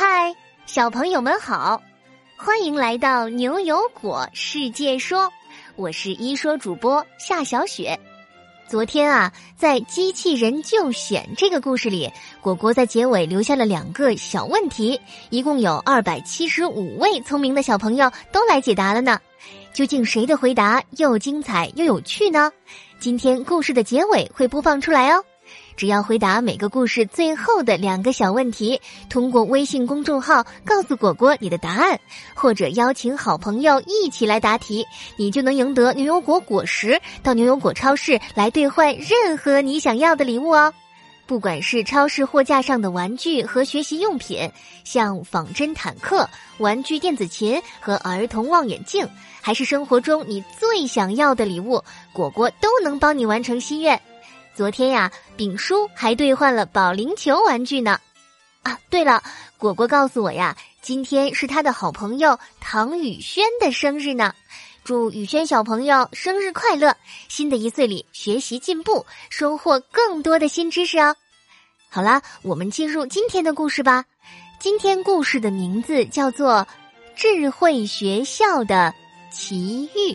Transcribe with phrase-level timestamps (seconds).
[0.00, 0.32] 嗨，
[0.64, 1.82] 小朋友们好，
[2.36, 5.28] 欢迎来到牛油果世界说，
[5.74, 7.98] 我是一说主播夏小雪。
[8.68, 12.08] 昨天啊，在机器人救险这个故事里，
[12.40, 15.00] 果果在结尾留下了两个小问题，
[15.30, 19.18] 一共有二百七十五位聪明的小朋友都来解答了呢。
[19.72, 22.52] 究竟谁的回答又精彩又有趣呢？
[23.00, 25.24] 今天故事的结尾会播放出来哦。
[25.76, 32.00] 只要回答每个故事最后的两个小问题，通过微信公众号告诉果果你的答案，
[32.34, 34.84] 或者邀请好朋友一起来答题，
[35.16, 40.72] 你就能赢得牛油果果实，到牛油果超市来兑换任何你想要的礼物哦。
[41.26, 44.50] 不管是超市货架上的玩具和学习用品，
[44.82, 46.26] 像仿真坦克、
[46.56, 49.06] 玩具电子琴和儿童望远镜，
[49.42, 51.84] 还是生活中你最想要的礼物，
[52.14, 54.00] 果果都能帮你完成心愿。
[54.58, 58.00] 昨天呀，丙叔还兑换了保龄球玩具呢。
[58.64, 59.22] 啊，对了，
[59.56, 64.34] 果果告诉我呀，今天是他的好朋友唐宇轩的生日呢。
[64.82, 66.96] 祝宇轩小朋友生日快乐！
[67.28, 71.14] 新的一岁里学习进步，收获更多的新知识哦。
[71.88, 74.04] 好啦，我们进入今天的故事吧。
[74.58, 76.54] 今天故事的名字叫做
[77.14, 78.92] 《智慧学校的
[79.30, 80.12] 奇遇》。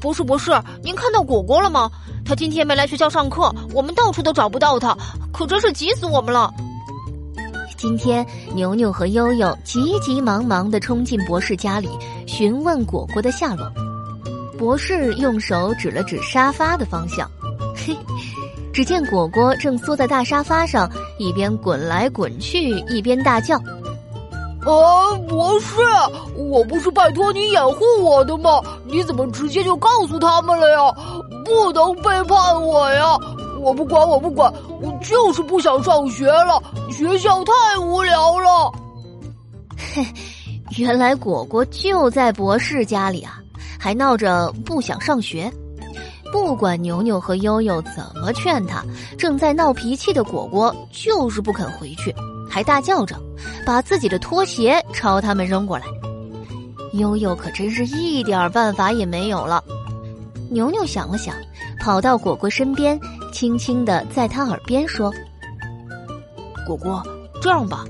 [0.00, 0.50] 博士，博士，
[0.82, 1.90] 您看到果果了吗？
[2.24, 4.96] 他今天没来学校上课，我们到处都找不到他，
[5.32, 6.52] 可真是急死我们了。
[7.76, 11.88] 今天，牛牛和悠悠急急忙忙的冲进博士家里，
[12.26, 13.70] 询问果果的下落。
[14.58, 17.30] 博士用手指了指沙发的方向，
[17.76, 17.96] 嘿，
[18.72, 23.60] 只见果果正缩在大沙发上，一边滚来滚去，一边大叫。
[24.66, 25.76] 啊，博士，
[26.34, 28.60] 我不是拜托你掩护我的吗？
[28.84, 30.78] 你怎么直接就告诉他们了呀？
[31.44, 33.16] 不能背叛我呀！
[33.60, 38.72] 我不管，我不管，我就是不想上学了，学校太无聊了。
[39.76, 40.04] 嘿，
[40.76, 43.38] 原来果果就在博士家里啊，
[43.78, 45.50] 还闹着不想上学。
[46.32, 48.84] 不管牛牛和悠悠怎么劝他，
[49.16, 52.12] 正在闹脾气的果果就是不肯回去。
[52.56, 53.20] 还大叫着，
[53.66, 55.84] 把自己的拖鞋朝他们扔过来。
[56.94, 59.62] 悠悠可真是一点办法也没有了。
[60.48, 61.36] 牛牛想了想，
[61.78, 62.98] 跑到果果身边，
[63.30, 65.12] 轻轻的在他耳边说
[66.66, 67.02] ：“果果，
[67.42, 67.84] 这样吧，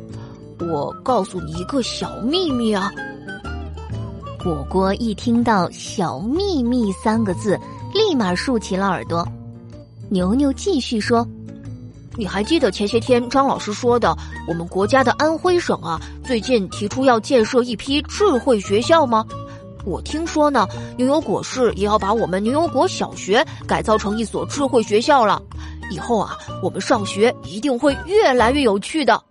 [0.58, 2.90] 我告诉你一个小秘密啊。”
[4.42, 7.56] 果果一听到“小秘密”三个字，
[7.94, 9.24] 立马竖起了耳朵。
[10.08, 11.24] 牛牛继续说。
[12.16, 14.16] 你还记得前些天张老师说的，
[14.48, 19.24] 我们国家的安徽省啊，最近提出要建设一批智慧学校吗？
[19.84, 20.66] 我听说呢，
[20.96, 25.40] 牛油果市也要把我们牛油果小学改造成一所智慧学校了。
[25.90, 29.22] 以后啊，我们上学一定会越来越有趣的。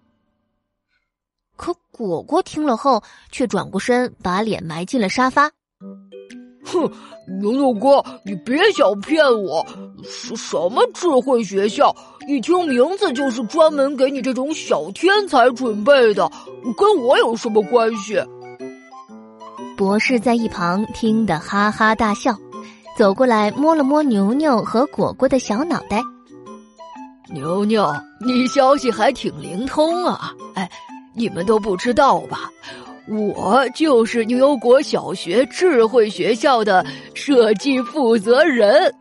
[1.58, 5.52] 可果果听了后，却转过身，把脸埋进了沙发。
[6.76, 6.92] 哼，
[7.42, 9.66] 牛牛哥，你别想骗我！
[10.04, 11.96] 是什么智慧学校？
[12.28, 16.30] 一听名字就是专门给你这种小天才准备的，
[16.78, 18.20] 跟我有什么关系？
[19.78, 22.36] 博士在一旁听得哈哈大笑，
[22.98, 26.02] 走过来摸了摸牛牛和果果的小脑袋。
[27.30, 27.92] 牛牛，
[28.26, 30.32] 你消息还挺灵通啊！
[30.54, 30.70] 哎，
[31.14, 32.50] 你们都不知道吧？
[33.08, 38.94] 我就是牛油果小学智慧学校的设计负责人。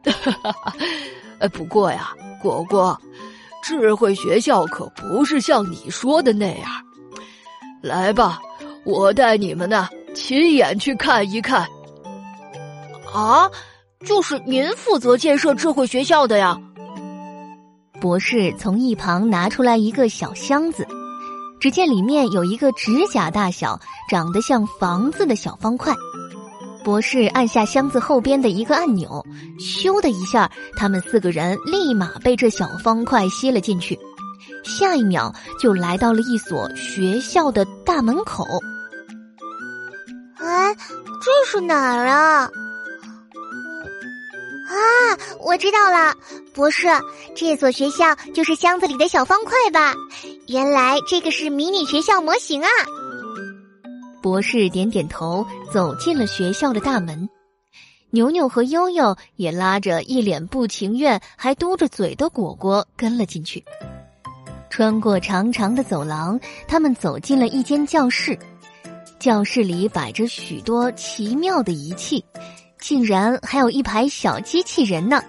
[1.38, 2.10] 呃， 不过呀，
[2.42, 2.98] 果果，
[3.62, 6.68] 智慧学校可不是像你说的那样。
[7.82, 8.40] 来吧，
[8.84, 11.66] 我带你们呢，亲眼去看一看。
[13.12, 13.50] 啊，
[14.04, 16.60] 就是您负责建设智慧学校的呀？
[18.00, 20.86] 博士从一旁拿出来一个小箱子。
[21.64, 25.94] 只见里面有一个指甲大小、长得像房子的小方块。
[26.84, 29.24] 博士按下箱子后边的一个按钮，
[29.58, 33.98] 咻的一下，他们四个人立马被这小方块吸了进去。
[34.62, 38.44] 下一秒，就来到了一所学校的大门口。
[40.36, 40.76] 哎，
[41.22, 42.42] 这是哪儿啊？
[44.66, 44.76] 啊，
[45.40, 46.14] 我知道了，
[46.52, 46.88] 博士，
[47.34, 49.94] 这所学校就是箱子里的小方块吧？
[50.46, 52.68] 原来这个是迷你学校模型啊！
[54.22, 57.28] 博士点点头，走进了学校的大门。
[58.10, 63.64] 牛牛和悠悠也拉着一脸不情愿、还嘟着嘴的果果跟了进去。
[64.70, 66.38] 穿过长长的走廊，
[66.68, 68.38] 他们走进了一间教室。
[69.18, 72.24] 教室里摆着许多奇妙的仪器。
[72.78, 75.22] 竟然还有一排小机器人呢！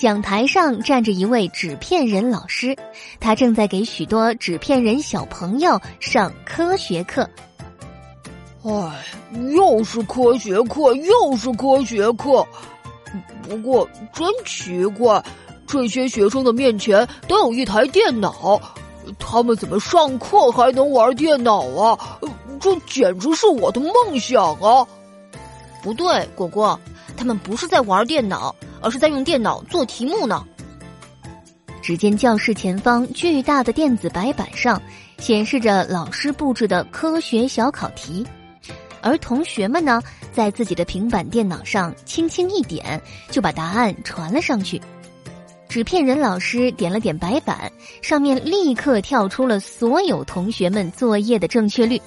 [0.00, 2.74] 讲台上站着一位纸片人老师，
[3.20, 7.28] 他正在给许多纸片人小朋友上科学课。
[8.64, 9.04] 唉，
[9.50, 12.46] 又是科学课，又是科学课。
[13.46, 15.22] 不过真奇怪，
[15.66, 18.58] 这些学生的面前都有一台电脑，
[19.18, 22.18] 他们怎么上课还能玩电脑啊？
[22.58, 24.86] 这简直是我的梦想啊！
[25.82, 26.80] 不对，果果，
[27.18, 28.56] 他们不是在玩电脑。
[28.80, 30.44] 而是在用电脑做题目呢。
[31.82, 34.80] 只见教室前方巨大的电子白板上
[35.18, 38.24] 显示着老师布置的科学小考题，
[39.00, 40.00] 而同学们呢，
[40.32, 43.00] 在自己的平板电脑上轻轻一点，
[43.30, 44.80] 就把答案传了上去。
[45.68, 47.70] 纸片人老师点了点白板，
[48.02, 52.00] 上面立刻跳出了所有同学们作业的正确率。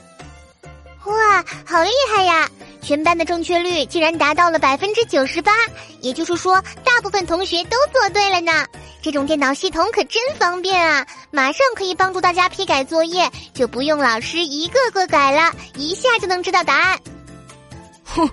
[1.06, 2.50] 哇，好厉害呀！
[2.84, 5.54] 全班的正确率竟然达到了百分之九十八，
[6.02, 8.52] 也就是说，大部分同学都做对了呢。
[9.02, 17.00] 这种电脑系统可真方便啊，马上可以帮助大家批改作业，就不用老师一个个改了，一下就能知道答案。
[18.04, 18.30] 哼，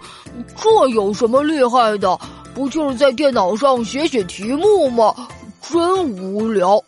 [0.57, 2.19] 这有什么厉害的？
[2.53, 5.15] 不就是在电脑上写写题目吗？
[5.63, 6.83] 真无聊。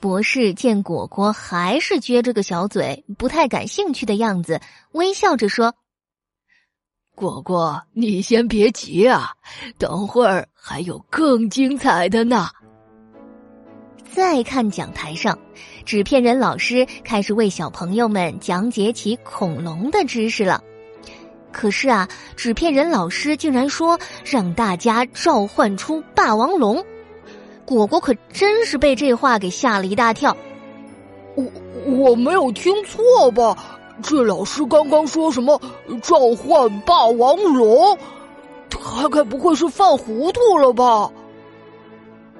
[0.00, 4.58] 博士见果果还是撅着个小嘴，不太感兴趣的样子，
[4.92, 5.74] 微笑着说。
[7.20, 9.32] 果果，你先别急啊，
[9.76, 12.48] 等会儿还有更精彩的呢。
[14.10, 15.38] 再看讲台上，
[15.84, 20.64] 纸片人老师开始为小朋友们讲解起恐龙的知识了。
[21.52, 26.82] 可是啊，纸片人老师竟然说让大家召唤出霸王龙，
[27.66, 30.34] 果果可真是被这话给吓了一大跳。
[31.34, 31.44] 我
[31.84, 33.78] 我没有听错吧？
[34.02, 35.60] 这老师刚刚说什么
[36.02, 37.98] 召唤霸王龙？
[38.68, 41.10] 他该不会是犯糊涂了吧？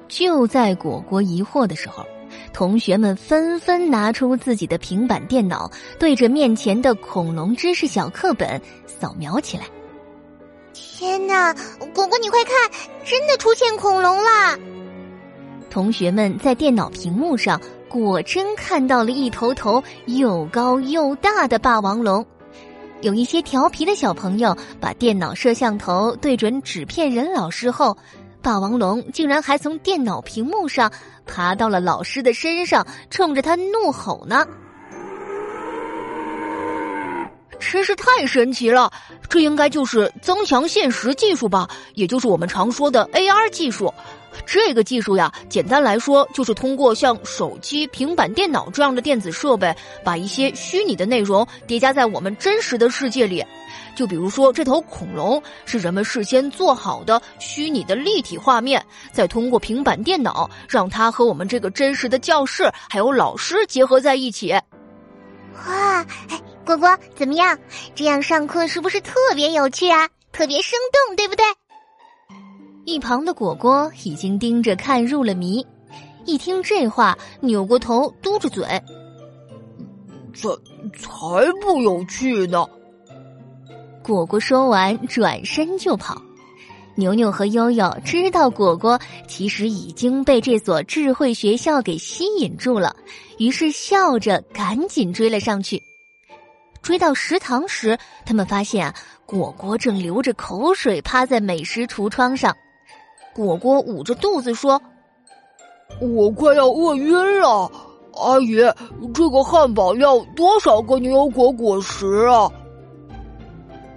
[0.07, 2.05] 就在果果疑惑的时候，
[2.53, 9.63] 同学们纷纷拿出自己的平板电脑，对着面前的恐龙知识小课本扫描起来。
[10.73, 11.53] 天哪！
[11.93, 12.53] 果果，你快看，
[13.05, 14.57] 真的出现恐龙了！
[15.69, 17.59] 同学们在电脑屏幕上。
[17.91, 22.25] 果真看到了一头头又高又大的霸王龙，
[23.01, 27.97] 有一些调皮的小朋友把电脑摄像头对准纸片人老师后，
[28.41, 30.89] 霸王龙竟然还从电脑屏幕上
[31.25, 34.45] 爬到了老师的身上，冲着他怒吼呢！
[37.59, 38.89] 真是太神奇了，
[39.27, 43.93] 这应该就是增强现实技术吧，也就是我们常说的 AR 技术。
[44.45, 53.43] 这个技术呀，简单来说就是通过像手机、平板电脑这样的电子设备，把一些虚拟的内容叠加在我们真实的世界里。
[53.95, 64.51] 就比如说，这头恐龙是人们事先做好的虚拟的立体画面，再通过平板电脑让它和我们这个真实的教室还有老师结合在一起。
[65.67, 67.57] 哇，哎，果果怎么样？
[67.93, 70.07] 这样上课是不是特别有趣啊？
[70.31, 71.43] 特别生动，对不对？
[72.85, 75.65] 一旁的果果已经盯着看入了迷，
[76.25, 78.65] 一听这话，扭过头嘟着嘴
[80.33, 80.55] ：“这
[80.97, 81.07] 才
[81.61, 82.65] 不有趣呢！”
[84.03, 86.19] 果果说完，转身就跑。
[86.95, 92.95] 牛牛和悠悠知道果果其实已经被这所智慧学校给吸引住了，
[93.37, 95.81] 于是笑着赶紧追了上去。
[96.81, 102.55] 追到食堂时，他们发现啊，果果正流着口水趴在美食橱窗上。
[103.33, 104.81] 果果捂着肚子说
[106.01, 107.71] ：“我快要饿晕了，
[108.13, 108.57] 阿姨，
[109.13, 112.51] 这个汉堡要多少个牛油果果实啊？”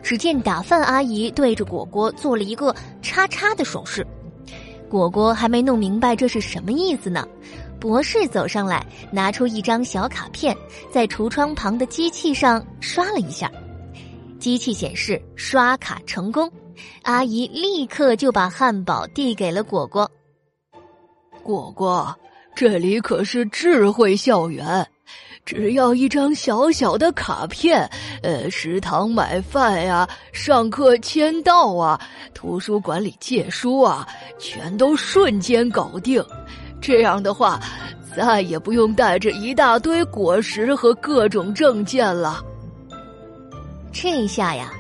[0.03, 4.07] 只见打饭阿姨对着果果做了一个叉叉的手势，
[4.89, 7.27] 果果还没弄明白这是什么意思呢。
[7.81, 10.57] 博士走上来，拿出一张小卡片，
[10.91, 13.51] 在橱窗旁的机器上刷了一下，
[14.39, 16.51] 机器显示刷卡成功。
[17.03, 20.11] 阿姨立刻就把汉堡递给了果果。
[21.43, 22.15] 果果，
[22.55, 24.87] 这里可是智慧校园，
[25.45, 27.87] 只要一张小小的卡片，
[28.23, 32.01] 呃，食堂买饭呀，上课签到啊，
[32.33, 36.25] 图书馆里借书啊，全都瞬间搞定。
[36.81, 37.61] 这样的话，
[38.17, 42.43] 再也不用带着一大堆果实和各种证件了。
[43.93, 44.73] 这下呀。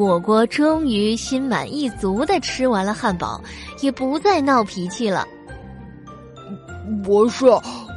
[0.00, 3.38] 果果终于心满意足的吃完了汉堡，
[3.82, 5.28] 也不再闹脾气了。
[7.04, 7.44] 博士，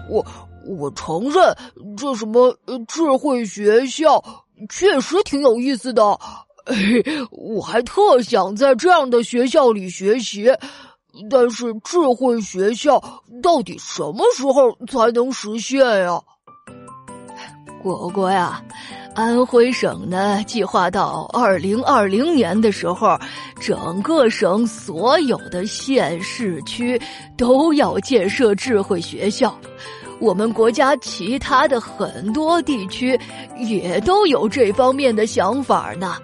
[0.10, 0.26] 我
[0.68, 1.56] 我承认，
[1.96, 2.54] 这什么
[2.90, 4.22] 智慧学校
[4.68, 6.04] 确实挺有意思的，
[7.32, 10.54] 我还特想在这样的学校里学习。
[11.30, 13.02] 但是智慧学校
[13.42, 16.20] 到底什么时候才能实现呀？
[17.82, 18.62] 果果呀，
[19.16, 23.18] 安徽省呢计划到二零二零年的时候，
[23.60, 27.00] 整个省所有的县市区
[27.38, 29.56] 都要建设智慧学校。
[30.20, 33.20] 我们国家其他的很多地区
[33.58, 36.16] 也都有这方面的想法呢。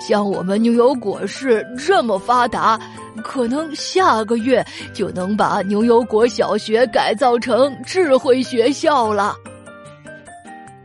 [0.00, 2.80] 像我们牛油果市这么发达，
[3.22, 9.36] 可能下个月就能把牛油果小学改造成智慧学校了。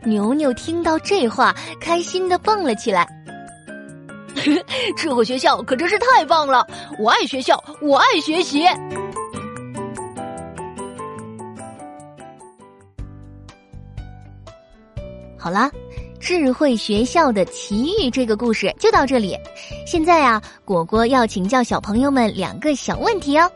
[0.04, 3.06] 牛牛听到这话，开心的蹦了起来。
[4.96, 6.66] 智 慧学校可真是太棒了！
[6.98, 8.64] 我爱学校，我爱学习。
[15.36, 15.70] 好啦，
[16.20, 19.36] 智慧学校的奇遇这个故事就到这里。
[19.86, 23.50] 现在啊，果果要请教小朋友们两个小问题哦。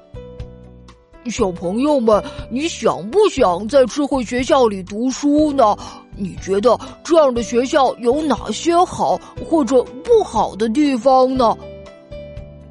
[1.26, 5.76] 小朋友们，你想不想在智慧学校里读书呢？
[6.16, 11.57] 你觉得这样的学校有哪些好或者不好的地方呢？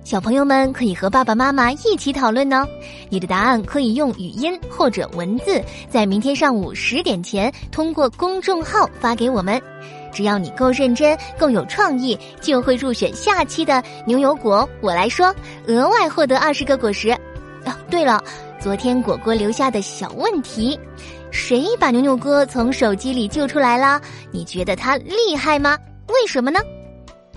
[0.04, 2.68] 小朋友们可以和爸爸妈妈一起讨论呢。
[3.10, 9.62] 你的答案可以用语音或者文字，在明天上午十点前通过公众号发给我们。
[10.12, 14.68] 只要你够认真、够有创意，就会入选下期的牛油果。
[14.82, 15.34] 我来说，
[15.68, 17.10] 额外获得二十个果实。
[17.64, 18.22] 啊，对了，
[18.62, 20.80] 昨天果果留下的小问题，
[21.32, 24.00] 谁把牛牛哥从手机里救出来了？
[24.32, 25.76] 你觉得他厉害吗？
[26.10, 26.60] 为什么呢？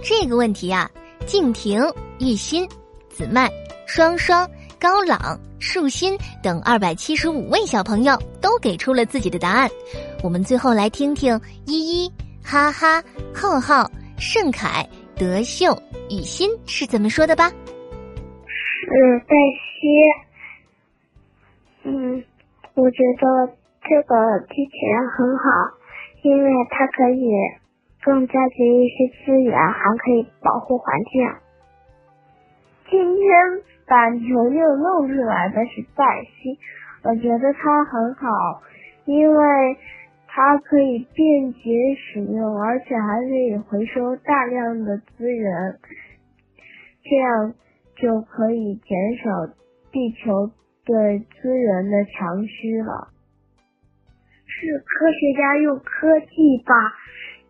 [0.03, 0.91] 这个问题呀，
[1.25, 1.83] 静婷、
[2.19, 2.69] 玉欣、
[3.09, 3.51] 子曼、
[3.87, 4.47] 双双、
[4.79, 9.71] 高朗、树心等二百七十五位小朋友都给出了自己的答案。
[10.23, 12.13] 我们最后来听听依依、
[12.43, 13.03] 哈哈、
[13.33, 15.75] 浩浩、盛凯、德秀、
[16.11, 17.51] 雨欣是怎么说的吧。
[18.47, 19.35] 是黛
[19.81, 19.89] 西，
[21.85, 22.25] 嗯，
[22.75, 25.45] 我觉得这个机器人很好，
[26.23, 27.31] 因为它可以
[28.03, 31.29] 更加节约一些资源，还可以保护环境。
[32.91, 33.25] 今天
[33.87, 36.59] 把牛牛弄出来的是黛西，
[37.05, 38.63] 我觉得它很好，
[39.05, 39.77] 因为
[40.27, 45.53] 它可以便捷使用，而且还可以回收大量的资源，
[47.03, 47.55] 这样。
[47.97, 49.47] 就可以减少
[49.93, 50.51] 地球
[50.85, 53.09] 对资源的强需了。
[54.47, 56.75] 是科学家用科技把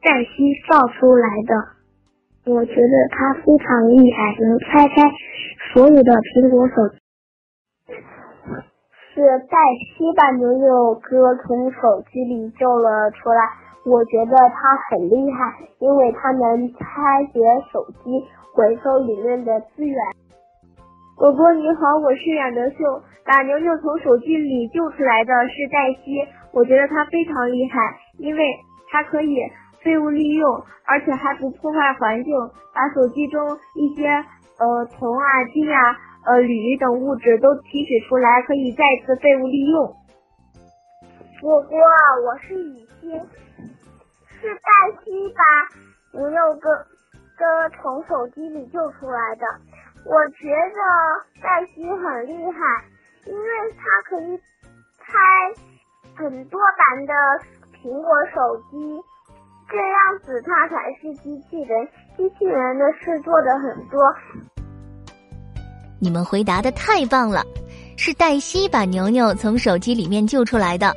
[0.01, 5.03] 黛西造出来的，我觉得他非常厉害，能拆开
[5.73, 6.99] 所有的苹果手机。
[9.15, 9.57] 是黛
[9.95, 13.43] 西把牛牛哥从手机里救了出来，
[13.85, 17.41] 我觉得他很厉害，因为他能拆解
[17.73, 18.25] 手机，
[18.55, 19.97] 回收里面的资源。
[21.17, 27.79] 果果你好，我是冉德秀，把牛牛从手机里救出来的是黛西，我觉得她非常厉害，
[28.19, 28.43] 因为
[28.91, 29.37] 她可以
[29.81, 32.35] 废物利用，而且还不破坏环境，
[32.75, 34.09] 把手机中一些
[34.59, 39.95] 呃铜啊、金啊、呃铝等物质都提取出来，可以再次废物利用。
[41.41, 41.79] 果果，
[42.27, 43.11] 我是雨欣，
[44.41, 46.71] 是黛西把牛牛哥
[47.39, 49.47] 哥从手机里救出来的。
[50.07, 50.81] 我觉得
[51.41, 52.85] 黛西很厉害，
[53.27, 54.39] 因为它可以
[54.99, 55.05] 拆
[56.15, 57.13] 很多版的
[57.73, 59.03] 苹果手机，
[59.69, 61.89] 这样子它才是机器人。
[62.17, 64.15] 机器人的事做的很多。
[65.99, 67.43] 你们回答的太棒了，
[67.97, 70.95] 是黛西把牛牛从手机里面救出来的。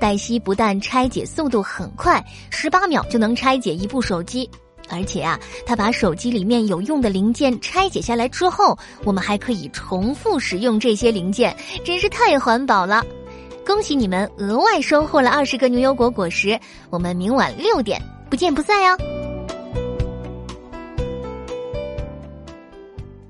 [0.00, 4.48] 黛西不但拆解速度很快，十八秒就能拆解一部手机。
[4.88, 13.04] 而且啊，他把手机里面有用的零件拆解下来之后，我们还可以重复使用这些零件，真是太环保了！
[13.66, 16.58] 恭喜你们额外收获了二十个牛油果果实，
[16.90, 19.23] 我们明晚六点不见不散哟。